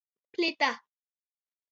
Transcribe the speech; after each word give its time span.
Plita. 0.33 0.71